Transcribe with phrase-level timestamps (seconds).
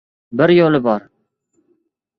[0.41, 1.07] Bir yo‘li bor.